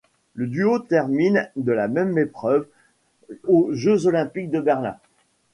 Le 0.33 0.47
duo 0.47 0.79
termine 0.79 1.51
de 1.57 1.71
la 1.71 1.87
même 1.87 2.17
épreuve 2.17 2.65
aux 3.47 3.71
Jeux 3.71 4.07
olympiques 4.07 4.49
de 4.49 4.59
Berlin. 4.59 4.95